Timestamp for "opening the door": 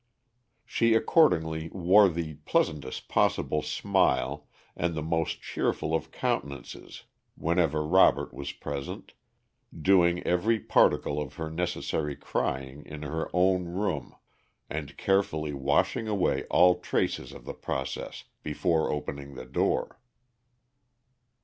18.91-19.99